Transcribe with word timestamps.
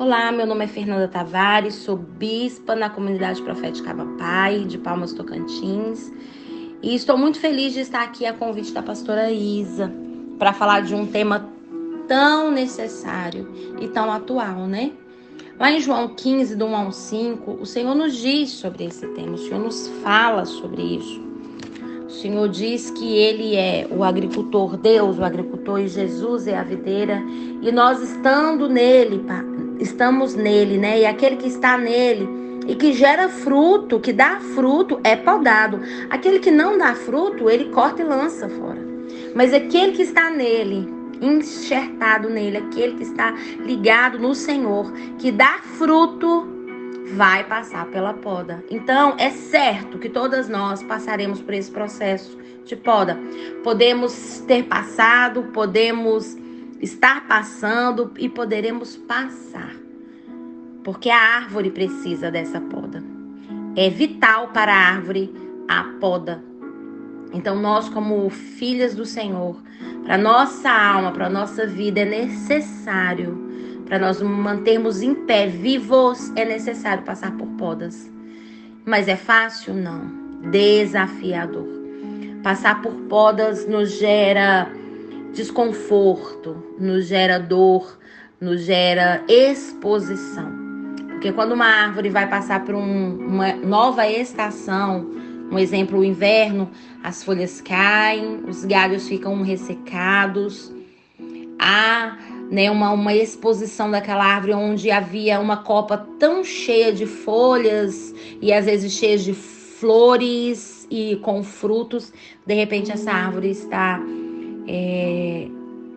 Olá, 0.00 0.30
meu 0.30 0.46
nome 0.46 0.64
é 0.64 0.68
Fernanda 0.68 1.08
Tavares, 1.08 1.74
sou 1.74 1.96
bispa 1.96 2.76
na 2.76 2.88
comunidade 2.88 3.42
profética 3.42 3.92
Pai 4.16 4.60
de 4.60 4.78
Palmas 4.78 5.12
Tocantins 5.12 6.12
e 6.80 6.94
estou 6.94 7.18
muito 7.18 7.40
feliz 7.40 7.72
de 7.72 7.80
estar 7.80 8.04
aqui 8.04 8.24
a 8.24 8.32
convite 8.32 8.72
da 8.72 8.80
pastora 8.80 9.28
Isa 9.32 9.92
para 10.38 10.52
falar 10.52 10.82
de 10.82 10.94
um 10.94 11.04
tema 11.04 11.48
tão 12.06 12.48
necessário 12.52 13.52
e 13.80 13.88
tão 13.88 14.12
atual, 14.12 14.68
né? 14.68 14.92
Lá 15.58 15.72
em 15.72 15.80
João 15.80 16.14
15, 16.14 16.54
do 16.54 16.66
1 16.66 16.76
ao 16.76 16.92
5, 16.92 17.50
o 17.60 17.66
Senhor 17.66 17.96
nos 17.96 18.14
diz 18.14 18.50
sobre 18.50 18.84
esse 18.84 19.04
tema, 19.08 19.32
o 19.32 19.38
Senhor 19.38 19.58
nos 19.58 19.88
fala 20.04 20.44
sobre 20.44 20.80
isso. 20.80 21.20
O 22.06 22.10
Senhor 22.10 22.48
diz 22.48 22.88
que 22.92 23.16
Ele 23.16 23.56
é 23.56 23.84
o 23.90 24.04
agricultor, 24.04 24.76
Deus, 24.76 25.18
o 25.18 25.24
agricultor, 25.24 25.80
e 25.80 25.88
Jesus 25.88 26.46
é 26.46 26.56
a 26.56 26.62
videira, 26.62 27.20
e 27.60 27.72
nós 27.72 28.00
estando 28.00 28.68
nele, 28.68 29.24
estamos 29.78 30.34
nele, 30.34 30.78
né? 30.78 31.00
E 31.00 31.06
aquele 31.06 31.36
que 31.36 31.48
está 31.48 31.78
nele 31.78 32.28
e 32.66 32.74
que 32.74 32.92
gera 32.92 33.28
fruto, 33.28 33.98
que 33.98 34.12
dá 34.12 34.40
fruto, 34.54 35.00
é 35.02 35.16
podado. 35.16 35.80
Aquele 36.10 36.38
que 36.38 36.50
não 36.50 36.76
dá 36.76 36.94
fruto, 36.94 37.48
ele 37.48 37.70
corta 37.70 38.02
e 38.02 38.04
lança 38.04 38.48
fora. 38.48 38.86
Mas 39.34 39.54
aquele 39.54 39.92
que 39.92 40.02
está 40.02 40.28
nele, 40.28 40.86
enxertado 41.20 42.28
nele, 42.28 42.58
aquele 42.58 42.96
que 42.96 43.04
está 43.04 43.34
ligado 43.64 44.18
no 44.18 44.34
Senhor, 44.34 44.92
que 45.18 45.32
dá 45.32 45.58
fruto, 45.78 46.46
vai 47.14 47.42
passar 47.44 47.86
pela 47.86 48.12
poda. 48.12 48.62
Então, 48.70 49.14
é 49.18 49.30
certo 49.30 49.98
que 49.98 50.08
todas 50.08 50.48
nós 50.48 50.82
passaremos 50.82 51.40
por 51.40 51.54
esse 51.54 51.70
processo 51.70 52.36
de 52.66 52.76
poda. 52.76 53.18
Podemos 53.64 54.42
ter 54.46 54.64
passado, 54.64 55.44
podemos 55.54 56.36
estar 56.80 57.26
passando 57.26 58.12
e 58.18 58.28
poderemos 58.28 58.96
passar. 58.96 59.74
Porque 60.84 61.10
a 61.10 61.36
árvore 61.36 61.70
precisa 61.70 62.30
dessa 62.30 62.60
poda. 62.60 63.02
É 63.76 63.90
vital 63.90 64.48
para 64.48 64.72
a 64.72 64.88
árvore 64.88 65.32
a 65.68 65.84
poda. 66.00 66.42
Então, 67.32 67.56
nós, 67.56 67.88
como 67.88 68.28
filhas 68.30 68.94
do 68.94 69.04
Senhor, 69.04 69.56
para 70.04 70.16
nossa 70.16 70.70
alma, 70.70 71.12
para 71.12 71.28
nossa 71.28 71.66
vida, 71.66 72.00
é 72.00 72.04
necessário, 72.04 73.46
para 73.84 73.98
nós 73.98 74.22
mantermos 74.22 75.02
em 75.02 75.14
pé, 75.14 75.46
vivos, 75.46 76.32
é 76.34 76.44
necessário 76.44 77.04
passar 77.04 77.36
por 77.36 77.46
podas. 77.48 78.10
Mas 78.86 79.08
é 79.08 79.16
fácil? 79.16 79.74
Não. 79.74 80.10
Desafiador. 80.50 81.66
Passar 82.42 82.80
por 82.80 82.92
podas 83.08 83.68
nos 83.68 83.98
gera 83.98 84.72
desconforto, 85.32 86.62
nos 86.78 87.06
gera 87.06 87.38
dor, 87.38 87.98
nos 88.40 88.62
gera 88.62 89.24
exposição. 89.28 90.52
Porque 91.08 91.32
quando 91.32 91.52
uma 91.52 91.66
árvore 91.66 92.10
vai 92.10 92.28
passar 92.28 92.64
por 92.64 92.74
um, 92.74 93.16
uma 93.16 93.52
nova 93.54 94.08
estação, 94.08 95.06
um 95.50 95.58
exemplo, 95.58 95.98
o 95.98 96.04
inverno, 96.04 96.70
as 97.02 97.24
folhas 97.24 97.60
caem, 97.60 98.44
os 98.46 98.64
galhos 98.64 99.08
ficam 99.08 99.42
ressecados, 99.42 100.72
há 101.58 102.16
né, 102.50 102.70
uma, 102.70 102.92
uma 102.92 103.14
exposição 103.14 103.90
daquela 103.90 104.24
árvore 104.24 104.54
onde 104.54 104.90
havia 104.90 105.40
uma 105.40 105.58
copa 105.58 106.06
tão 106.18 106.44
cheia 106.44 106.92
de 106.92 107.06
folhas 107.06 108.14
e 108.40 108.52
às 108.52 108.66
vezes 108.66 108.92
cheia 108.92 109.18
de 109.18 109.34
flores 109.34 110.86
e 110.90 111.16
com 111.16 111.42
frutos, 111.42 112.12
de 112.46 112.54
repente 112.54 112.90
essa 112.90 113.10
árvore 113.10 113.50
está 113.50 114.00
é, 114.70 115.48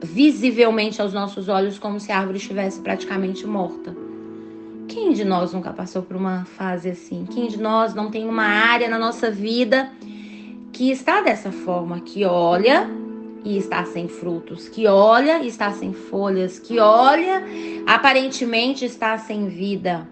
visivelmente 0.02 1.02
aos 1.02 1.11
nossos 1.14 1.50
olhos 1.50 1.77
como 1.77 2.00
se 2.00 2.11
a 2.11 2.19
árvore 2.19 2.38
estivesse 2.38 2.80
praticamente 2.80 3.45
morta. 3.45 3.94
Quem 4.88 5.11
de 5.11 5.25
nós 5.25 5.53
nunca 5.53 5.72
passou 5.73 6.02
por 6.02 6.16
uma 6.16 6.45
fase 6.45 6.89
assim? 6.89 7.25
Quem 7.25 7.47
de 7.47 7.61
nós 7.61 7.94
não 7.94 8.09
tem 8.09 8.27
uma 8.27 8.45
área 8.45 8.89
na 8.89 8.97
nossa 8.97 9.30
vida 9.30 9.92
que 10.72 10.89
está 10.89 11.22
dessa 11.22 11.52
forma, 11.52 11.99
que 11.99 12.23
olha 12.23 12.89
e 13.43 13.58
está 13.58 13.83
sem 13.86 14.08
frutos, 14.08 14.70
que 14.70 14.87
olha 14.87 15.39
e 15.43 15.48
está 15.48 15.71
sem 15.71 15.92
folhas, 15.93 16.58
que 16.58 16.80
olha 16.80 17.43
aparentemente 17.86 18.86
está 18.86 19.17
sem 19.17 19.48
vida? 19.48 20.08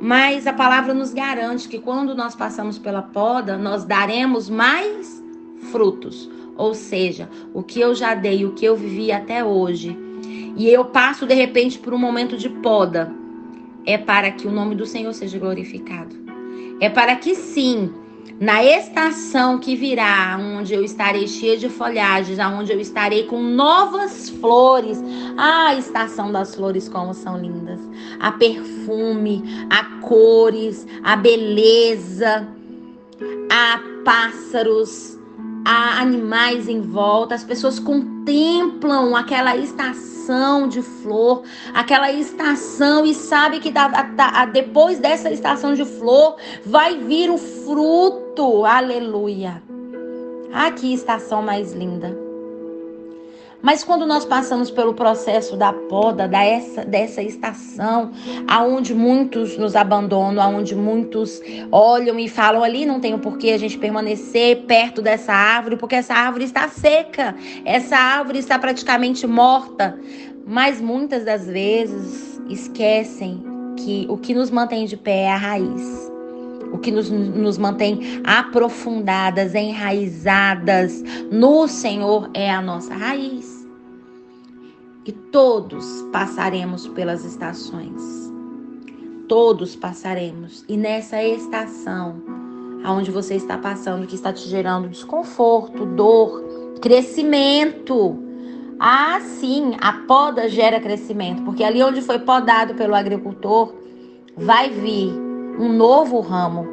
Mas 0.00 0.46
a 0.46 0.52
palavra 0.52 0.94
nos 0.94 1.12
garante 1.12 1.68
que 1.68 1.78
quando 1.78 2.14
nós 2.14 2.36
passamos 2.36 2.78
pela 2.78 3.02
poda, 3.02 3.56
nós 3.56 3.84
daremos 3.84 4.48
mais 4.48 5.22
frutos. 5.72 6.30
Ou 6.58 6.74
seja, 6.74 7.30
o 7.54 7.62
que 7.62 7.80
eu 7.80 7.94
já 7.94 8.14
dei, 8.14 8.44
o 8.44 8.52
que 8.52 8.66
eu 8.66 8.76
vivi 8.76 9.12
até 9.12 9.44
hoje, 9.44 9.96
e 10.56 10.68
eu 10.68 10.84
passo 10.86 11.24
de 11.24 11.32
repente 11.32 11.78
por 11.78 11.94
um 11.94 11.98
momento 11.98 12.36
de 12.36 12.48
poda, 12.48 13.10
é 13.86 13.96
para 13.96 14.30
que 14.32 14.46
o 14.46 14.50
nome 14.50 14.74
do 14.74 14.84
Senhor 14.84 15.14
seja 15.14 15.38
glorificado. 15.38 16.16
É 16.80 16.90
para 16.90 17.14
que 17.14 17.36
sim, 17.36 17.92
na 18.40 18.62
estação 18.62 19.58
que 19.58 19.76
virá, 19.76 20.38
onde 20.40 20.74
eu 20.74 20.84
estarei 20.84 21.26
cheia 21.26 21.56
de 21.56 21.68
folhagens, 21.68 22.38
aonde 22.38 22.72
eu 22.72 22.80
estarei 22.80 23.24
com 23.24 23.42
novas 23.42 24.28
flores. 24.28 25.02
Ah, 25.36 25.68
a 25.68 25.76
estação 25.76 26.30
das 26.30 26.54
flores 26.54 26.88
como 26.88 27.14
são 27.14 27.38
lindas. 27.38 27.80
A 28.20 28.32
perfume, 28.32 29.42
a 29.70 29.84
cores, 30.00 30.86
a 31.02 31.16
beleza, 31.16 32.48
a 33.50 33.80
pássaros, 34.04 35.17
há 35.68 36.00
animais 36.00 36.66
em 36.66 36.80
volta, 36.80 37.34
as 37.34 37.44
pessoas 37.44 37.78
contemplam 37.78 39.14
aquela 39.14 39.54
estação 39.54 40.66
de 40.66 40.80
flor, 40.80 41.42
aquela 41.74 42.10
estação 42.10 43.04
e 43.04 43.12
sabe 43.12 43.60
que 43.60 43.70
depois 44.50 44.98
dessa 44.98 45.30
estação 45.30 45.74
de 45.74 45.84
flor 45.84 46.36
vai 46.64 46.96
vir 46.96 47.30
o 47.30 47.36
fruto. 47.36 48.64
Aleluia. 48.64 49.62
Ah, 50.54 50.70
que 50.70 50.94
estação 50.94 51.42
mais 51.42 51.74
linda. 51.74 52.27
Mas 53.60 53.82
quando 53.82 54.06
nós 54.06 54.24
passamos 54.24 54.70
pelo 54.70 54.94
processo 54.94 55.56
da 55.56 55.72
poda, 55.72 56.28
dessa, 56.28 56.84
dessa 56.84 57.20
estação, 57.20 58.12
aonde 58.46 58.94
muitos 58.94 59.58
nos 59.58 59.74
abandonam, 59.74 60.42
aonde 60.42 60.76
muitos 60.76 61.40
olham 61.72 62.18
e 62.20 62.28
falam 62.28 62.62
ali, 62.62 62.86
não 62.86 63.00
tem 63.00 63.18
por 63.18 63.36
que 63.36 63.50
a 63.50 63.58
gente 63.58 63.76
permanecer 63.76 64.64
perto 64.66 65.02
dessa 65.02 65.32
árvore, 65.32 65.76
porque 65.76 65.96
essa 65.96 66.14
árvore 66.14 66.44
está 66.44 66.68
seca, 66.68 67.34
essa 67.64 67.96
árvore 67.96 68.38
está 68.38 68.58
praticamente 68.58 69.26
morta. 69.26 69.98
Mas 70.46 70.80
muitas 70.80 71.24
das 71.24 71.46
vezes 71.46 72.40
esquecem 72.48 73.42
que 73.76 74.06
o 74.08 74.16
que 74.16 74.34
nos 74.34 74.50
mantém 74.50 74.86
de 74.86 74.96
pé 74.96 75.22
é 75.22 75.32
a 75.32 75.36
raiz. 75.36 76.07
O 76.72 76.78
que 76.78 76.90
nos, 76.90 77.10
nos 77.10 77.58
mantém 77.58 78.20
aprofundadas, 78.24 79.54
enraizadas 79.54 81.02
no 81.30 81.66
Senhor 81.66 82.30
é 82.34 82.50
a 82.50 82.60
nossa 82.60 82.94
raiz. 82.94 83.66
E 85.04 85.12
todos 85.12 86.02
passaremos 86.12 86.86
pelas 86.88 87.24
estações. 87.24 88.02
Todos 89.26 89.74
passaremos. 89.74 90.64
E 90.68 90.76
nessa 90.76 91.22
estação, 91.22 92.22
aonde 92.84 93.10
você 93.10 93.34
está 93.34 93.56
passando, 93.56 94.06
que 94.06 94.14
está 94.14 94.32
te 94.32 94.46
gerando 94.48 94.88
desconforto, 94.88 95.86
dor, 95.86 96.42
crescimento. 96.80 98.18
Ah, 98.78 99.20
sim, 99.20 99.72
a 99.80 99.92
poda 100.06 100.48
gera 100.48 100.78
crescimento, 100.78 101.42
porque 101.42 101.64
ali 101.64 101.82
onde 101.82 102.00
foi 102.00 102.18
podado 102.20 102.74
pelo 102.74 102.94
agricultor, 102.94 103.74
vai 104.36 104.70
vir 104.70 105.27
um 105.58 105.68
novo 105.68 106.20
ramo, 106.20 106.66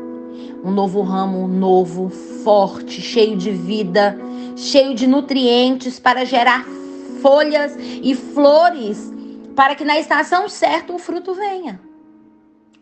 um 0.63 0.71
novo 0.71 1.01
ramo 1.01 1.47
novo, 1.47 2.09
forte, 2.43 3.01
cheio 3.01 3.35
de 3.35 3.51
vida, 3.51 4.17
cheio 4.55 4.93
de 4.93 5.07
nutrientes 5.07 5.99
para 5.99 6.25
gerar 6.25 6.65
folhas 7.21 7.75
e 7.79 8.13
flores, 8.13 9.11
para 9.55 9.75
que 9.75 9.83
na 9.83 9.97
estação 9.97 10.47
certa 10.47 10.93
o 10.93 10.99
fruto 10.99 11.33
venha. 11.33 11.79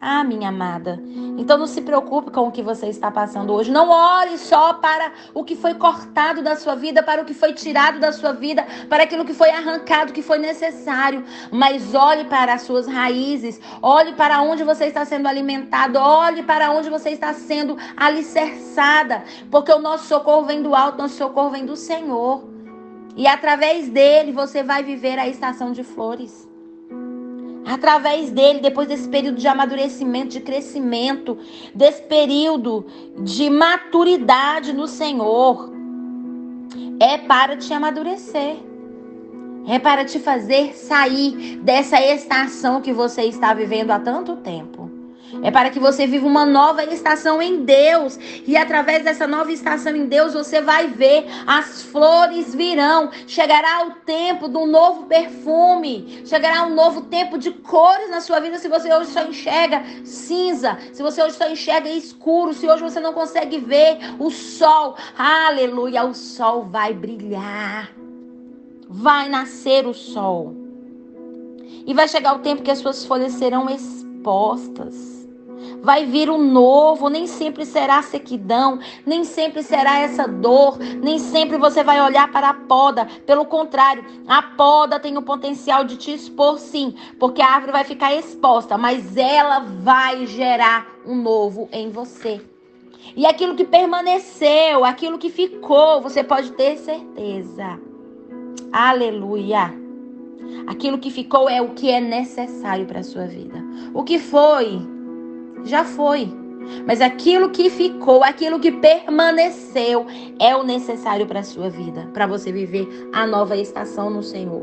Ah, 0.05 0.21
minha 0.21 0.49
amada. 0.49 1.01
Então 1.37 1.57
não 1.57 1.65
se 1.65 1.79
preocupe 1.81 2.29
com 2.29 2.45
o 2.45 2.51
que 2.51 2.61
você 2.61 2.87
está 2.87 3.09
passando 3.09 3.53
hoje. 3.53 3.71
Não 3.71 3.89
ore 3.89 4.37
só 4.37 4.73
para 4.73 5.13
o 5.33 5.45
que 5.45 5.55
foi 5.55 5.75
cortado 5.75 6.43
da 6.43 6.57
sua 6.57 6.75
vida, 6.75 7.01
para 7.01 7.21
o 7.21 7.25
que 7.25 7.33
foi 7.33 7.53
tirado 7.53 8.01
da 8.01 8.11
sua 8.11 8.33
vida, 8.33 8.67
para 8.89 9.03
aquilo 9.03 9.23
que 9.23 9.33
foi 9.33 9.49
arrancado, 9.49 10.11
que 10.11 10.21
foi 10.21 10.39
necessário. 10.39 11.23
Mas 11.49 11.95
olhe 11.95 12.25
para 12.25 12.53
as 12.53 12.63
suas 12.63 12.85
raízes. 12.85 13.61
Olhe 13.81 14.11
para 14.11 14.41
onde 14.41 14.61
você 14.65 14.87
está 14.87 15.05
sendo 15.05 15.25
alimentado. 15.25 15.97
Olhe 15.97 16.43
para 16.43 16.69
onde 16.71 16.89
você 16.89 17.11
está 17.11 17.33
sendo 17.33 17.77
alicerçada. 17.95 19.23
Porque 19.49 19.71
o 19.71 19.79
nosso 19.79 20.07
socorro 20.07 20.43
vem 20.43 20.61
do 20.61 20.75
alto, 20.75 20.97
nosso 20.97 21.15
socorro 21.15 21.51
vem 21.51 21.65
do 21.65 21.77
Senhor. 21.77 22.43
E 23.15 23.25
através 23.25 23.87
dele 23.87 24.33
você 24.33 24.63
vai 24.63 24.83
viver 24.83 25.17
a 25.17 25.29
estação 25.29 25.71
de 25.71 25.81
flores 25.81 26.51
através 27.65 28.31
dele, 28.31 28.59
depois 28.59 28.87
desse 28.87 29.07
período 29.07 29.37
de 29.37 29.47
amadurecimento, 29.47 30.29
de 30.29 30.41
crescimento, 30.41 31.37
desse 31.73 32.01
período 32.03 32.85
de 33.19 33.49
maturidade 33.49 34.73
no 34.73 34.87
Senhor, 34.87 35.71
é 36.99 37.17
para 37.17 37.57
te 37.57 37.73
amadurecer. 37.73 38.57
É 39.65 39.79
para 39.79 40.03
te 40.03 40.19
fazer 40.19 40.73
sair 40.73 41.57
dessa 41.63 42.01
estação 42.01 42.81
que 42.81 42.91
você 42.91 43.23
está 43.23 43.53
vivendo 43.53 43.91
há 43.91 43.99
tanto 43.99 44.35
tempo. 44.35 44.82
É 45.41 45.49
para 45.49 45.69
que 45.69 45.79
você 45.79 46.05
viva 46.05 46.27
uma 46.27 46.45
nova 46.45 46.83
estação 46.83 47.41
em 47.41 47.63
Deus. 47.63 48.19
E 48.45 48.55
através 48.55 49.03
dessa 49.03 49.25
nova 49.25 49.51
estação 49.51 49.95
em 49.95 50.05
Deus, 50.05 50.33
você 50.33 50.61
vai 50.61 50.87
ver 50.87 51.25
as 51.47 51.81
flores 51.83 52.53
virão. 52.53 53.09
Chegará 53.25 53.87
o 53.87 53.91
tempo 54.05 54.47
do 54.47 54.65
novo 54.65 55.05
perfume. 55.05 56.21
Chegará 56.25 56.63
um 56.63 56.75
novo 56.75 57.03
tempo 57.03 57.37
de 57.37 57.51
cores 57.51 58.09
na 58.09 58.21
sua 58.21 58.39
vida. 58.39 58.59
Se 58.59 58.67
você 58.67 58.93
hoje 58.93 59.11
só 59.11 59.23
enxerga 59.23 59.83
cinza, 60.03 60.77
se 60.91 61.01
você 61.01 61.23
hoje 61.23 61.35
só 61.35 61.49
enxerga 61.49 61.89
escuro, 61.89 62.53
se 62.53 62.67
hoje 62.67 62.83
você 62.83 62.99
não 62.99 63.13
consegue 63.13 63.57
ver 63.57 63.97
o 64.19 64.29
sol, 64.29 64.95
aleluia, 65.17 66.03
o 66.03 66.13
sol 66.13 66.63
vai 66.63 66.93
brilhar. 66.93 67.91
Vai 68.87 69.29
nascer 69.29 69.87
o 69.87 69.93
sol. 69.93 70.55
E 71.85 71.93
vai 71.93 72.07
chegar 72.07 72.35
o 72.35 72.39
tempo 72.39 72.61
que 72.61 72.71
as 72.71 72.79
suas 72.79 73.03
folhas 73.05 73.33
serão 73.33 73.67
expostas 73.69 75.22
vai 75.81 76.05
vir 76.05 76.29
o 76.29 76.37
novo, 76.37 77.09
nem 77.09 77.27
sempre 77.27 77.65
será 77.65 78.01
sequidão, 78.01 78.79
nem 79.05 79.23
sempre 79.23 79.63
será 79.63 79.99
essa 79.99 80.27
dor, 80.27 80.77
nem 80.79 81.19
sempre 81.19 81.57
você 81.57 81.83
vai 81.83 82.01
olhar 82.01 82.31
para 82.31 82.49
a 82.49 82.53
poda. 82.53 83.05
Pelo 83.25 83.45
contrário, 83.45 84.03
a 84.27 84.41
poda 84.41 84.99
tem 84.99 85.17
o 85.17 85.21
potencial 85.21 85.83
de 85.83 85.97
te 85.97 86.13
expor 86.13 86.59
sim, 86.59 86.95
porque 87.19 87.41
a 87.41 87.49
árvore 87.49 87.71
vai 87.71 87.83
ficar 87.83 88.13
exposta, 88.13 88.77
mas 88.77 89.17
ela 89.17 89.59
vai 89.59 90.25
gerar 90.25 90.87
um 91.05 91.15
novo 91.15 91.67
em 91.71 91.89
você. 91.89 92.41
E 93.15 93.25
aquilo 93.25 93.55
que 93.55 93.65
permaneceu, 93.65 94.85
aquilo 94.85 95.17
que 95.17 95.29
ficou, 95.29 96.01
você 96.01 96.23
pode 96.23 96.51
ter 96.53 96.77
certeza. 96.77 97.79
Aleluia. 98.71 99.73
Aquilo 100.65 100.97
que 100.97 101.11
ficou 101.11 101.49
é 101.49 101.61
o 101.61 101.69
que 101.69 101.89
é 101.89 101.99
necessário 101.99 102.85
para 102.85 102.99
a 102.99 103.03
sua 103.03 103.25
vida. 103.25 103.63
O 103.93 104.03
que 104.03 104.17
foi 104.17 104.81
já 105.63 105.83
foi. 105.83 106.43
Mas 106.85 107.01
aquilo 107.01 107.49
que 107.49 107.69
ficou, 107.69 108.23
aquilo 108.23 108.59
que 108.59 108.71
permaneceu, 108.71 110.05
é 110.39 110.55
o 110.55 110.63
necessário 110.63 111.25
para 111.25 111.41
a 111.41 111.43
sua 111.43 111.69
vida, 111.69 112.09
para 112.13 112.27
você 112.27 112.51
viver 112.51 113.09
a 113.13 113.27
nova 113.27 113.55
estação 113.57 114.09
no 114.09 114.23
Senhor. 114.23 114.61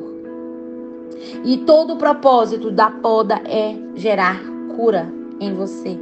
E 1.44 1.58
todo 1.58 1.94
o 1.94 1.98
propósito 1.98 2.70
da 2.70 2.90
poda 2.90 3.40
é 3.44 3.76
gerar 3.94 4.40
cura 4.74 5.12
em 5.38 5.52
você. 5.52 5.98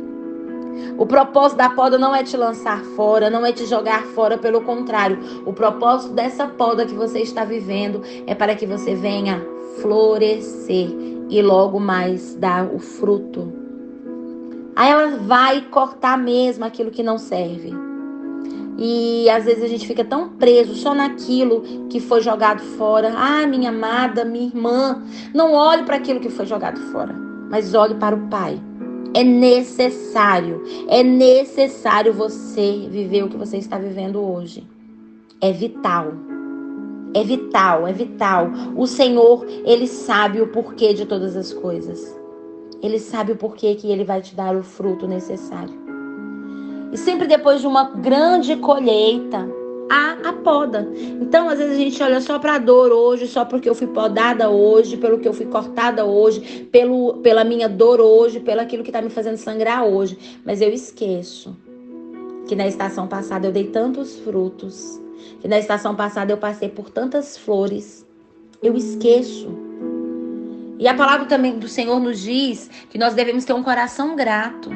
O 0.97 1.05
propósito 1.07 1.59
da 1.59 1.71
poda 1.71 1.99
não 1.99 2.15
é 2.15 2.23
te 2.23 2.37
lançar 2.37 2.81
fora, 2.95 3.29
não 3.29 3.45
é 3.45 3.53
te 3.53 3.67
jogar 3.67 4.05
fora, 4.07 4.39
pelo 4.39 4.61
contrário. 4.61 5.19
O 5.45 5.53
propósito 5.53 6.15
dessa 6.15 6.47
poda 6.47 6.87
que 6.87 6.95
você 6.95 7.21
está 7.21 7.45
vivendo 7.45 8.03
é 8.27 8.35
para 8.35 8.55
que 8.55 8.67
você 8.67 8.95
venha 8.95 9.45
florescer 9.81 10.89
e 11.29 11.43
logo 11.43 11.81
mais 11.81 12.37
dar 12.37 12.73
o 12.73 12.79
fruto 12.79 13.68
Aí 14.79 14.93
ela 14.93 15.17
vai 15.17 15.63
cortar 15.63 16.17
mesmo 16.17 16.65
aquilo 16.65 16.93
que 16.93 17.03
não 17.03 17.19
serve. 17.19 17.75
E 18.79 19.29
às 19.29 19.45
vezes 19.45 19.65
a 19.65 19.67
gente 19.67 19.85
fica 19.85 20.05
tão 20.05 20.29
preso 20.29 20.73
só 20.77 20.95
naquilo 20.95 21.63
que 21.91 21.99
foi 21.99 22.21
jogado 22.21 22.63
fora. 22.63 23.13
Ah, 23.17 23.45
minha 23.45 23.71
amada, 23.71 24.25
minha 24.25 24.47
irmã, 24.47 25.03
não 25.35 25.53
olhe 25.53 25.83
para 25.83 25.97
aquilo 25.97 26.21
que 26.21 26.31
foi 26.31 26.47
jogado 26.47 26.79
fora, 26.93 27.13
mas 27.51 27.75
olhe 27.75 27.97
para 27.97 28.15
o 28.15 28.29
Pai. 28.29 28.63
É 29.15 29.25
necessário, 29.25 30.63
é 30.87 31.03
necessário 31.03 32.13
você 32.13 32.87
viver 32.89 33.25
o 33.25 33.29
que 33.29 33.37
você 33.37 33.57
está 33.57 33.79
vivendo 33.79 34.21
hoje. 34.21 34.65
É 35.41 35.51
vital. 35.51 36.13
É 37.15 37.25
vital, 37.25 37.85
é 37.85 37.93
vital. 37.93 38.49
O 38.77 38.87
Senhor, 38.87 39.45
ele 39.65 39.89
sabe 39.89 40.41
o 40.41 40.53
porquê 40.53 40.95
de 40.95 41.05
todas 41.05 41.37
as 41.37 41.53
coisas. 41.53 42.17
Ele 42.83 42.99
sabe 42.99 43.33
o 43.33 43.37
porquê 43.37 43.75
que 43.75 43.91
ele 43.91 44.05
vai 44.05 44.21
te 44.21 44.35
dar 44.35 44.55
o 44.55 44.63
fruto 44.63 45.07
necessário. 45.07 45.75
E 46.93 46.97
sempre 46.97 47.27
depois 47.27 47.61
de 47.61 47.67
uma 47.67 47.85
grande 47.85 48.57
colheita, 48.57 49.49
há 49.91 50.29
a 50.29 50.33
poda. 50.33 50.89
Então, 51.21 51.49
às 51.49 51.59
vezes 51.59 51.75
a 51.75 51.79
gente 51.79 52.03
olha 52.03 52.21
só 52.21 52.39
para 52.39 52.55
a 52.55 52.59
dor 52.59 52.93
hoje, 52.93 53.27
só 53.27 53.45
porque 53.45 53.69
eu 53.69 53.75
fui 53.75 53.87
podada 53.89 54.49
hoje, 54.49 54.97
pelo 54.97 55.19
que 55.19 55.27
eu 55.27 55.33
fui 55.33 55.47
cortada 55.47 56.05
hoje, 56.05 56.69
pelo, 56.71 57.15
pela 57.15 57.45
minha 57.45 57.69
dor 57.69 58.01
hoje, 58.01 58.41
pelo 58.41 58.61
aquilo 58.61 58.83
que 58.83 58.91
está 58.91 59.03
me 59.03 59.11
fazendo 59.11 59.37
sangrar 59.37 59.85
hoje. 59.85 60.19
Mas 60.45 60.61
eu 60.61 60.71
esqueço 60.71 61.57
que 62.47 62.55
na 62.55 62.67
estação 62.67 63.07
passada 63.07 63.49
eu 63.49 63.53
dei 63.53 63.65
tantos 63.65 64.19
frutos, 64.21 65.01
que 65.41 65.49
na 65.49 65.59
estação 65.59 65.95
passada 65.95 66.33
eu 66.33 66.39
passei 66.39 66.69
por 66.69 66.91
tantas 66.91 67.37
flores. 67.37 68.07
Eu 68.63 68.75
esqueço 68.75 69.68
e 70.79 70.87
a 70.87 70.95
palavra 70.95 71.27
também 71.27 71.59
do 71.59 71.69
Senhor 71.69 71.99
nos 71.99 72.21
diz 72.21 72.71
que 72.89 72.99
nós 72.99 73.15
devemos 73.15 73.45
ter 73.45 73.53
um 73.53 73.63
coração 73.63 74.15
grato 74.15 74.71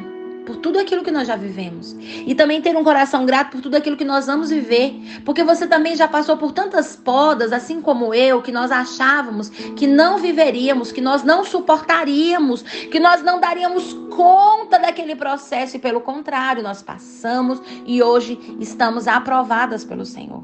por 0.45 0.57
tudo 0.57 0.77
aquilo 0.77 1.03
que 1.03 1.11
nós 1.11 1.27
já 1.27 1.35
vivemos. 1.35 1.95
E 1.99 2.35
também 2.35 2.61
ter 2.61 2.75
um 2.75 2.83
coração 2.83 3.25
grato 3.25 3.51
por 3.51 3.61
tudo 3.61 3.75
aquilo 3.75 3.95
que 3.95 4.03
nós 4.03 4.25
vamos 4.25 4.49
viver. 4.49 4.93
Porque 5.23 5.43
você 5.43 5.67
também 5.67 5.95
já 5.95 6.07
passou 6.07 6.37
por 6.37 6.51
tantas 6.51 6.95
podas, 6.95 7.53
assim 7.53 7.81
como 7.81 8.13
eu, 8.13 8.41
que 8.41 8.51
nós 8.51 8.71
achávamos 8.71 9.49
que 9.49 9.87
não 9.87 10.17
viveríamos, 10.17 10.91
que 10.91 11.01
nós 11.01 11.23
não 11.23 11.43
suportaríamos, 11.43 12.61
que 12.61 12.99
nós 12.99 13.23
não 13.23 13.39
daríamos 13.39 13.93
conta 14.11 14.77
daquele 14.77 15.15
processo. 15.15 15.77
E 15.77 15.79
pelo 15.79 16.01
contrário, 16.01 16.61
nós 16.61 16.81
passamos 16.81 17.61
e 17.85 18.03
hoje 18.03 18.37
estamos 18.59 19.07
aprovadas 19.07 19.85
pelo 19.85 20.05
Senhor. 20.05 20.43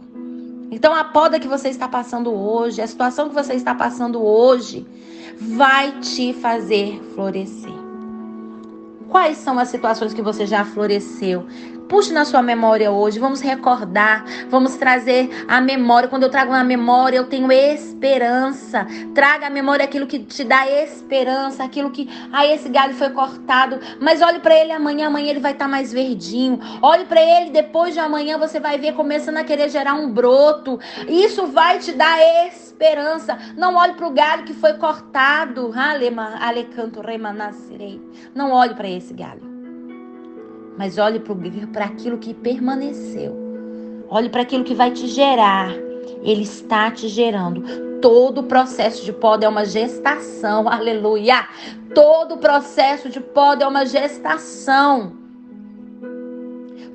Então 0.72 0.94
a 0.94 1.04
poda 1.04 1.40
que 1.40 1.48
você 1.48 1.70
está 1.70 1.88
passando 1.88 2.32
hoje, 2.32 2.82
a 2.82 2.88
situação 2.88 3.28
que 3.28 3.36
você 3.36 3.54
está 3.56 3.74
passando 3.74 4.24
hoje, 4.24 4.86
vai 5.40 6.00
te 6.02 6.34
fazer 6.34 7.02
florescer. 7.16 7.72
Quais 9.08 9.38
são 9.38 9.58
as 9.58 9.70
situações 9.70 10.14
que 10.14 10.22
você 10.22 10.46
já 10.46 10.66
floresceu? 10.66 11.46
Puxe 11.90 12.14
na 12.14 12.24
sua 12.24 12.44
memória 12.44 12.92
hoje, 12.92 13.18
vamos 13.18 13.42
recordar, 13.42 14.24
vamos 14.48 14.76
trazer 14.76 15.28
a 15.48 15.60
memória. 15.60 16.08
Quando 16.08 16.22
eu 16.22 16.30
trago 16.30 16.52
na 16.52 16.64
memória, 16.64 17.18
eu 17.18 17.26
tenho 17.26 17.52
esperança. 17.52 18.86
Traga 19.16 19.48
à 19.48 19.50
memória 19.50 19.86
aquilo 19.86 20.06
que 20.06 20.20
te 20.20 20.44
dá 20.44 20.70
esperança, 20.70 21.64
aquilo 21.64 21.90
que, 21.90 22.08
ah, 22.32 22.46
esse 22.46 22.70
galho 22.70 22.94
foi 22.94 23.10
cortado, 23.10 23.80
mas 24.00 24.22
olhe 24.22 24.38
para 24.38 24.54
ele 24.54 24.72
amanhã, 24.72 25.08
amanhã 25.08 25.32
ele 25.32 25.40
vai 25.40 25.54
estar 25.54 25.66
tá 25.66 25.72
mais 25.72 25.92
verdinho. 25.92 26.60
Olhe 26.80 27.06
para 27.06 27.24
ele 27.24 27.50
depois 27.50 27.96
de 27.96 28.00
amanhã, 28.00 28.38
você 28.38 28.60
vai 28.60 28.78
ver 28.78 28.94
começando 28.94 29.38
a 29.38 29.44
querer 29.44 29.68
gerar 29.70 29.96
um 29.96 30.12
broto. 30.12 30.80
Isso 31.08 31.48
vai 31.48 31.80
te 31.80 31.92
dar 31.94 32.20
esperança. 32.46 33.36
Não 33.58 33.74
olhe 33.76 33.94
para 33.94 34.08
o 34.08 34.12
galho 34.12 34.44
que 34.44 34.54
foi 34.54 34.74
cortado. 34.76 35.74
Não 38.36 38.52
olhe 38.52 38.76
para 38.76 38.88
esse 38.88 39.12
galho 39.12 39.49
mas 40.80 40.98
olhe 40.98 41.22
para 41.74 41.84
aquilo 41.84 42.18
que 42.18 42.34
permaneceu. 42.34 43.36
Olhe 44.08 44.30
para 44.30 44.44
aquilo 44.44 44.64
que 44.64 44.74
vai 44.74 44.92
te 44.92 45.08
gerar. 45.08 45.74
Ele 46.24 46.44
está 46.44 46.90
te 46.90 47.10
gerando. 47.10 48.00
Todo 48.00 48.40
o 48.40 48.44
processo 48.44 49.04
de 49.04 49.12
poda 49.12 49.46
é 49.46 49.50
uma 49.50 49.66
gestação. 49.66 50.70
Aleluia! 50.70 51.46
Todo 51.94 52.36
o 52.36 52.38
processo 52.38 53.10
de 53.10 53.20
poda 53.20 53.66
é 53.66 53.68
uma 53.68 53.86
gestação. 53.86 55.18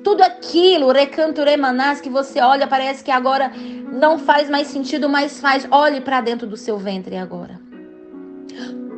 Tudo 0.03 0.23
aquilo, 0.23 0.91
recanto 0.91 1.43
remanás, 1.43 2.01
que 2.01 2.09
você 2.09 2.41
olha, 2.41 2.65
parece 2.65 3.03
que 3.03 3.11
agora 3.11 3.51
não 3.91 4.17
faz 4.17 4.49
mais 4.49 4.65
sentido, 4.65 5.07
mas 5.07 5.39
faz. 5.39 5.67
Olhe 5.69 6.01
para 6.01 6.21
dentro 6.21 6.47
do 6.47 6.57
seu 6.57 6.79
ventre 6.79 7.17
agora 7.17 7.63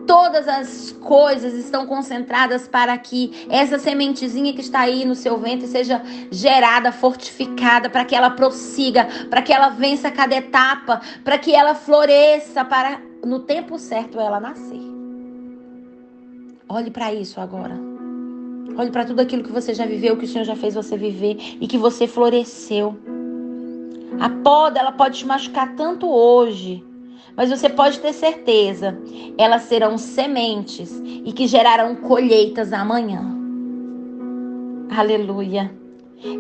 todas 0.07 0.47
as 0.47 0.93
coisas 0.93 1.53
estão 1.53 1.85
concentradas 1.85 2.67
para 2.67 2.97
que 2.97 3.45
essa 3.49 3.77
sementezinha 3.77 4.53
que 4.53 4.61
está 4.61 4.79
aí 4.79 5.03
no 5.03 5.13
seu 5.13 5.37
ventre 5.37 5.67
seja 5.67 6.01
gerada, 6.31 6.91
fortificada, 6.91 7.89
para 7.89 8.05
que 8.05 8.15
ela 8.15 8.29
prossiga, 8.29 9.07
para 9.29 9.41
que 9.41 9.51
ela 9.51 9.69
vença 9.69 10.09
cada 10.09 10.35
etapa, 10.35 11.01
para 11.23 11.37
que 11.37 11.53
ela 11.53 11.75
floresça, 11.75 12.63
para 12.63 13.01
no 13.23 13.39
tempo 13.39 13.77
certo 13.77 14.19
ela 14.19 14.39
nascer. 14.39 14.81
Olhe 16.69 16.89
para 16.89 17.13
isso 17.13 17.39
agora. 17.39 17.77
Olhe 18.77 18.91
para 18.91 19.05
tudo 19.05 19.21
aquilo 19.21 19.43
que 19.43 19.51
você 19.51 19.73
já 19.73 19.85
viveu, 19.85 20.17
que 20.17 20.25
o 20.25 20.27
Senhor 20.27 20.45
já 20.45 20.55
fez 20.55 20.75
você 20.75 20.95
viver 20.95 21.37
e 21.59 21.67
que 21.67 21.77
você 21.77 22.07
floresceu. 22.07 22.97
A 24.19 24.29
poda, 24.29 24.79
ela 24.79 24.91
pode 24.91 25.19
te 25.19 25.25
machucar 25.25 25.75
tanto 25.75 26.09
hoje, 26.09 26.83
mas 27.37 27.51
você 27.51 27.69
pode 27.69 27.99
ter 27.99 28.13
certeza, 28.13 28.97
elas 29.37 29.61
serão 29.61 29.95
sementes 29.95 30.91
e 31.05 31.31
que 31.31 31.45
gerarão 31.45 31.95
colheitas 31.95 32.73
amanhã. 32.73 33.37
Aleluia. 34.89 35.71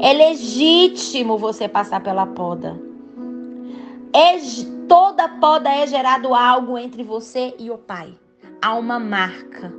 É 0.01 0.11
legítimo 0.11 1.37
você 1.37 1.67
passar 1.67 2.01
pela 2.01 2.25
poda. 2.25 2.75
É, 4.11 4.37
toda 4.87 5.29
poda 5.29 5.69
é 5.69 5.85
gerado 5.85 6.33
algo 6.33 6.79
entre 6.79 7.03
você 7.03 7.53
e 7.59 7.69
o 7.69 7.77
Pai. 7.77 8.17
Há 8.59 8.73
uma 8.73 8.97
marca, 8.97 9.71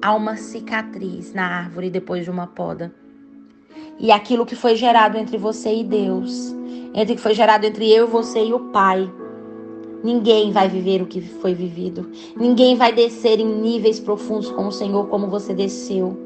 há 0.00 0.14
uma 0.14 0.36
cicatriz 0.36 1.34
na 1.34 1.44
árvore 1.46 1.90
depois 1.90 2.24
de 2.24 2.30
uma 2.30 2.46
poda. 2.46 2.94
E 3.98 4.10
aquilo 4.10 4.46
que 4.46 4.56
foi 4.56 4.74
gerado 4.74 5.18
entre 5.18 5.36
você 5.36 5.74
e 5.74 5.84
Deus, 5.84 6.54
entre 6.94 7.16
que 7.16 7.20
foi 7.20 7.34
gerado 7.34 7.66
entre 7.66 7.92
eu, 7.92 8.08
você 8.08 8.46
e 8.46 8.54
o 8.54 8.70
Pai, 8.70 9.12
Ninguém 10.02 10.50
vai 10.50 10.68
viver 10.68 11.00
o 11.00 11.06
que 11.06 11.20
foi 11.20 11.54
vivido. 11.54 12.10
Ninguém 12.36 12.76
vai 12.76 12.92
descer 12.92 13.38
em 13.38 13.46
níveis 13.46 14.00
profundos 14.00 14.50
com 14.50 14.66
o 14.66 14.72
Senhor 14.72 15.06
como 15.06 15.28
você 15.28 15.54
desceu. 15.54 16.16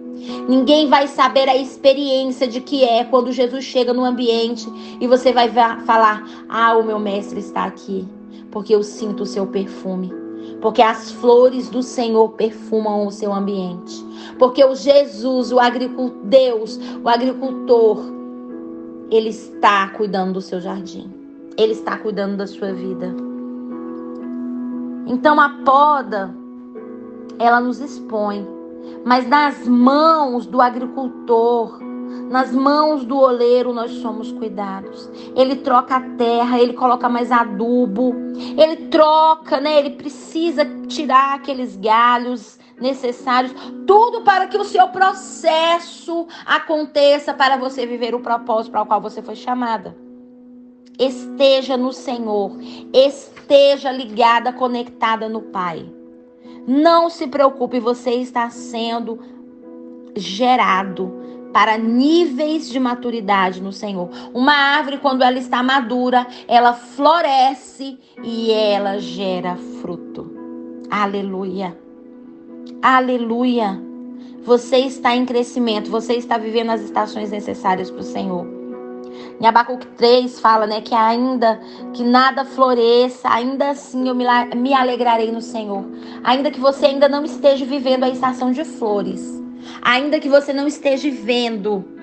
Ninguém 0.49 0.89
vai 0.89 1.07
saber 1.07 1.49
a 1.49 1.57
experiência 1.57 2.49
de 2.49 2.61
que 2.61 2.85
é 2.85 3.05
quando 3.05 3.33
Jesus 3.33 3.65
chega 3.65 3.93
no 3.93 4.05
ambiente 4.05 4.67
e 5.01 5.07
você 5.07 5.33
vai 5.33 5.51
falar: 5.51 6.25
Ah, 6.49 6.77
o 6.77 6.83
meu 6.83 6.99
mestre 6.99 7.39
está 7.39 7.65
aqui, 7.65 8.07
porque 8.51 8.75
eu 8.75 8.83
sinto 8.83 9.25
o 9.25 9.27
seu 9.27 9.47
perfume. 9.47 10.13
Porque 10.61 10.81
as 10.81 11.11
flores 11.11 11.69
do 11.69 11.83
Senhor 11.83 12.31
perfumam 12.31 13.07
o 13.07 13.11
seu 13.11 13.33
ambiente. 13.33 13.95
Porque 14.39 14.65
o 14.65 14.75
Jesus, 14.75 15.53
o 15.53 15.59
agricultor, 15.59 16.17
Deus, 16.25 16.81
o 17.05 17.09
agricultor, 17.09 18.01
ele 19.11 19.29
está 19.29 19.89
cuidando 19.89 20.35
do 20.35 20.41
seu 20.41 20.61
jardim. 20.61 21.11
Ele 21.59 21.73
está 21.73 21.99
cuidando 21.99 22.37
da 22.37 22.47
sua 22.47 22.73
vida. 22.73 23.15
Então 25.07 25.41
a 25.41 25.49
poda, 25.65 26.35
ela 27.39 27.61
nos 27.61 27.81
expõe, 27.81 28.47
mas 29.05 29.27
nas 29.29 29.67
mãos 29.67 30.47
do 30.47 30.61
agricultor, 30.61 31.79
nas 32.29 32.53
mãos 32.53 33.05
do 33.05 33.17
oleiro 33.17 33.73
nós 33.73 33.91
somos 33.93 34.33
cuidados. 34.33 35.09
Ele 35.37 35.57
troca 35.57 35.97
a 35.97 36.01
terra, 36.01 36.59
ele 36.59 36.73
coloca 36.73 37.09
mais 37.09 37.31
adubo, 37.31 38.15
ele 38.59 38.89
troca, 38.89 39.61
né? 39.61 39.79
Ele 39.79 39.91
precisa 39.91 40.65
tirar 40.89 41.35
aqueles 41.35 41.77
galhos 41.77 42.59
necessários, 42.81 43.55
tudo 43.87 44.23
para 44.23 44.49
que 44.49 44.59
o 44.59 44.65
seu 44.65 44.89
processo 44.89 46.27
aconteça 46.45 47.33
para 47.33 47.57
você 47.57 47.87
viver 47.87 48.15
o 48.15 48.21
propósito 48.21 48.73
para 48.73 48.83
o 48.83 48.87
qual 48.87 49.01
você 49.01 49.23
foi 49.23 49.37
chamada. 49.37 50.06
Esteja 50.99 51.77
no 51.77 51.93
Senhor, 51.93 52.53
esteja 52.93 53.93
ligada, 53.93 54.53
conectada 54.53 55.29
no 55.29 55.43
Pai. 55.43 55.87
Não 56.67 57.11
se 57.11 57.27
preocupe, 57.27 57.79
você 57.79 58.13
está 58.13 58.49
sendo 58.51 59.19
gerado 60.17 61.13
para 61.53 61.79
níveis 61.79 62.69
de 62.69 62.81
maturidade 62.81 63.63
no 63.63 63.73
Senhor. 63.73 64.11
Uma 64.35 64.53
árvore, 64.53 64.99
quando 64.99 65.23
ela 65.23 65.39
está 65.39 65.63
madura, 65.63 66.27
ela 66.49 66.73
floresce 66.73 67.99
e 68.23 68.51
ela 68.51 68.99
gera 68.99 69.57
fruto. 69.81 70.35
Aleluia. 70.91 71.77
Aleluia. 72.83 73.81
Você 74.45 74.79
está 74.79 75.15
em 75.17 75.27
crescimento, 75.27 75.91
você 75.91 76.15
está 76.15 76.39
vivendo 76.39 76.71
as 76.71 76.81
estações 76.81 77.31
necessárias 77.31 77.91
para 77.91 78.01
o 78.01 78.05
Senhor. 78.05 78.56
Em 79.41 79.47
Abacuque 79.47 79.87
3 79.89 80.41
fala, 80.41 80.67
né, 80.67 80.81
que 80.81 80.95
ainda 80.95 81.61
que 81.93 82.03
nada 82.03 82.45
floresça, 82.45 83.29
ainda 83.29 83.71
assim 83.71 84.09
eu 84.09 84.15
me, 84.15 84.25
me 84.55 84.73
alegrarei 84.73 85.31
no 85.31 85.43
Senhor. 85.43 85.85
Ainda 86.25 86.51
que 86.51 86.61
você 86.61 86.87
ainda 86.87 87.09
não 87.09 87.25
esteja 87.25 87.65
vivendo 87.67 88.05
a 88.05 88.09
estação 88.09 88.51
de 88.51 88.65
flores, 88.65 89.43
ainda 89.83 90.19
que 90.19 90.29
você 90.29 90.53
não 90.53 90.67
esteja 90.67 91.11
vendo 91.11 91.96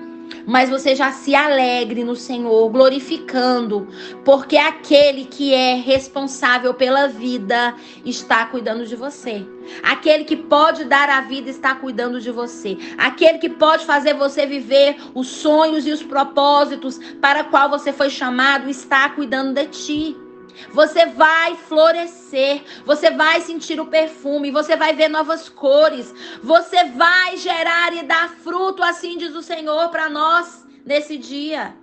mas 0.46 0.70
você 0.70 0.94
já 0.94 1.12
se 1.12 1.34
alegre 1.34 2.04
no 2.04 2.16
Senhor, 2.16 2.68
glorificando, 2.70 3.88
porque 4.24 4.56
aquele 4.56 5.24
que 5.24 5.54
é 5.54 5.74
responsável 5.74 6.74
pela 6.74 7.08
vida 7.08 7.74
está 8.04 8.46
cuidando 8.46 8.86
de 8.86 8.96
você. 8.96 9.46
Aquele 9.82 10.24
que 10.24 10.36
pode 10.36 10.84
dar 10.84 11.08
a 11.08 11.22
vida 11.22 11.48
está 11.48 11.74
cuidando 11.74 12.20
de 12.20 12.30
você. 12.30 12.76
Aquele 12.98 13.38
que 13.38 13.48
pode 13.48 13.86
fazer 13.86 14.14
você 14.14 14.46
viver 14.46 14.96
os 15.14 15.28
sonhos 15.28 15.86
e 15.86 15.90
os 15.90 16.02
propósitos 16.02 16.98
para 17.20 17.44
qual 17.44 17.70
você 17.70 17.92
foi 17.92 18.10
chamado 18.10 18.68
está 18.68 19.08
cuidando 19.10 19.54
de 19.54 19.66
ti. 19.66 20.23
Você 20.72 21.06
vai 21.06 21.56
florescer, 21.56 22.62
você 22.84 23.10
vai 23.10 23.40
sentir 23.40 23.80
o 23.80 23.86
perfume, 23.86 24.50
você 24.50 24.76
vai 24.76 24.94
ver 24.94 25.08
novas 25.08 25.48
cores, 25.48 26.14
você 26.42 26.84
vai 26.84 27.36
gerar 27.36 27.92
e 27.92 28.02
dar 28.02 28.28
fruto, 28.28 28.82
assim 28.82 29.16
diz 29.18 29.34
o 29.34 29.42
Senhor 29.42 29.88
para 29.88 30.08
nós 30.08 30.66
nesse 30.84 31.16
dia. 31.16 31.74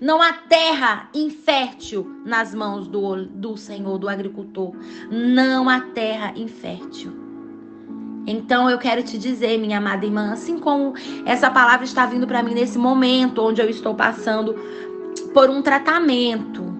Não 0.00 0.20
há 0.20 0.32
terra 0.32 1.08
infértil 1.14 2.20
nas 2.24 2.54
mãos 2.54 2.86
do, 2.86 3.24
do 3.24 3.56
Senhor, 3.56 3.98
do 3.98 4.08
agricultor. 4.08 4.74
Não 5.10 5.68
há 5.68 5.80
terra 5.80 6.32
infértil. 6.36 7.24
Então 8.26 8.68
eu 8.68 8.76
quero 8.76 9.02
te 9.02 9.16
dizer, 9.16 9.56
minha 9.56 9.78
amada 9.78 10.04
irmã, 10.04 10.32
assim 10.32 10.58
como 10.58 10.94
essa 11.24 11.50
palavra 11.50 11.84
está 11.84 12.04
vindo 12.04 12.26
para 12.26 12.42
mim 12.42 12.54
nesse 12.54 12.76
momento 12.76 13.40
onde 13.40 13.62
eu 13.62 13.70
estou 13.70 13.94
passando 13.94 14.54
por 15.32 15.48
um 15.48 15.62
tratamento, 15.62 16.75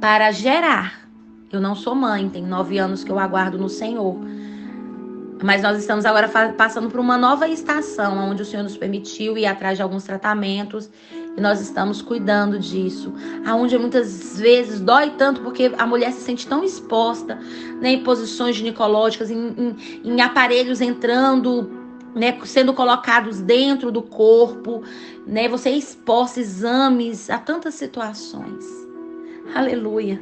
para 0.00 0.32
gerar. 0.32 1.08
Eu 1.52 1.60
não 1.60 1.74
sou 1.74 1.94
mãe, 1.94 2.28
tem 2.28 2.44
nove 2.44 2.78
anos 2.78 3.04
que 3.04 3.10
eu 3.10 3.18
aguardo 3.18 3.58
no 3.58 3.68
Senhor. 3.68 4.16
Mas 5.42 5.62
nós 5.62 5.78
estamos 5.78 6.04
agora 6.04 6.28
passando 6.56 6.90
por 6.90 7.00
uma 7.00 7.16
nova 7.16 7.48
estação, 7.48 8.30
onde 8.30 8.42
o 8.42 8.44
Senhor 8.44 8.62
nos 8.62 8.76
permitiu 8.76 9.38
ir 9.38 9.46
atrás 9.46 9.76
de 9.76 9.82
alguns 9.82 10.04
tratamentos 10.04 10.90
e 11.36 11.40
nós 11.40 11.60
estamos 11.60 12.02
cuidando 12.02 12.58
disso. 12.58 13.12
Aonde 13.46 13.76
muitas 13.78 14.38
vezes 14.38 14.80
dói 14.80 15.10
tanto 15.16 15.40
porque 15.40 15.72
a 15.78 15.86
mulher 15.86 16.12
se 16.12 16.20
sente 16.20 16.46
tão 16.46 16.62
exposta 16.62 17.38
né, 17.80 17.92
em 17.92 18.04
posições 18.04 18.56
ginecológicas, 18.56 19.30
em, 19.30 19.54
em, 19.56 19.76
em 20.04 20.20
aparelhos 20.20 20.80
entrando, 20.80 21.70
né, 22.14 22.38
sendo 22.44 22.74
colocados 22.74 23.40
dentro 23.40 23.90
do 23.90 24.02
corpo, 24.02 24.82
né, 25.26 25.48
você 25.48 25.70
é 25.70 25.76
exposta 25.76 26.38
exames 26.38 27.30
a 27.30 27.38
tantas 27.38 27.74
situações. 27.74 28.79
Aleluia. 29.54 30.20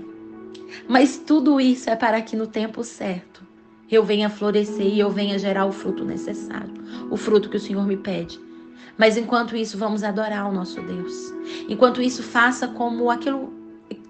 Mas 0.89 1.19
tudo 1.19 1.61
isso 1.61 1.91
é 1.91 1.97
para 1.97 2.21
que 2.23 2.37
no 2.37 2.47
tempo 2.47 2.83
certo 2.85 3.43
eu 3.91 4.05
venha 4.05 4.29
florescer 4.29 4.87
e 4.87 4.99
eu 4.99 5.11
venha 5.11 5.39
gerar 5.39 5.67
o 5.67 5.73
fruto 5.73 6.05
necessário, 6.05 6.75
o 7.11 7.17
fruto 7.17 7.49
que 7.49 7.57
o 7.57 7.61
Senhor 7.61 7.87
me 7.87 7.97
pede. 7.97 8.39
Mas 8.97 9.17
enquanto 9.17 9.57
isso, 9.57 9.79
vamos 9.79 10.03
adorar 10.03 10.49
o 10.49 10.53
nosso 10.53 10.83
Deus. 10.83 11.33
Enquanto 11.69 12.03
isso, 12.03 12.23
faça 12.23 12.67
como 12.67 13.11
aquilo 13.11 13.53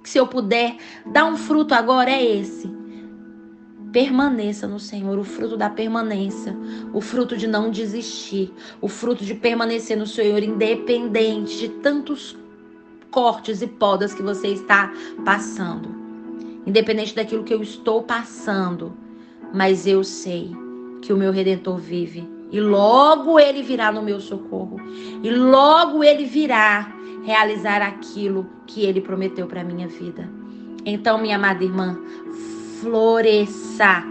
que 0.02 0.08
se 0.08 0.18
eu 0.18 0.26
puder 0.26 0.76
dar 1.04 1.26
um 1.26 1.36
fruto 1.36 1.74
agora 1.74 2.10
é 2.10 2.38
esse. 2.38 2.70
Permaneça 3.92 4.66
no 4.66 4.80
Senhor, 4.80 5.18
o 5.18 5.24
fruto 5.24 5.56
da 5.56 5.68
permanência, 5.68 6.56
o 6.92 7.00
fruto 7.00 7.36
de 7.36 7.46
não 7.46 7.70
desistir, 7.70 8.52
o 8.80 8.88
fruto 8.88 9.24
de 9.24 9.34
permanecer 9.34 9.96
no 9.96 10.06
Senhor 10.06 10.42
independente 10.42 11.58
de 11.58 11.68
tantos 11.68 12.36
cortes 13.10 13.62
e 13.62 13.66
podas 13.66 14.14
que 14.14 14.22
você 14.22 14.48
está 14.48 14.92
passando. 15.24 15.88
Independente 16.66 17.14
daquilo 17.14 17.44
que 17.44 17.54
eu 17.54 17.62
estou 17.62 18.02
passando, 18.02 18.92
mas 19.54 19.86
eu 19.86 20.04
sei 20.04 20.50
que 21.00 21.12
o 21.12 21.16
meu 21.16 21.32
redentor 21.32 21.78
vive 21.78 22.28
e 22.50 22.60
logo 22.60 23.38
ele 23.38 23.62
virá 23.62 23.92
no 23.92 24.02
meu 24.02 24.20
socorro 24.20 24.78
e 25.22 25.30
logo 25.30 26.02
ele 26.02 26.24
virá 26.24 26.92
realizar 27.24 27.82
aquilo 27.82 28.46
que 28.66 28.84
ele 28.84 29.00
prometeu 29.00 29.46
para 29.46 29.64
minha 29.64 29.88
vida. 29.88 30.28
Então, 30.84 31.18
minha 31.18 31.36
amada 31.36 31.62
irmã, 31.62 31.98
floresça. 32.80 34.02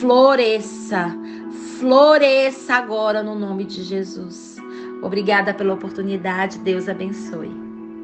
Floresça. 0.00 1.14
Floresça 1.78 2.74
agora 2.74 3.22
no 3.22 3.34
nome 3.34 3.64
de 3.64 3.82
Jesus. 3.82 4.56
Obrigada 5.02 5.52
pela 5.52 5.74
oportunidade. 5.74 6.58
Deus 6.58 6.88
abençoe. 6.88 7.65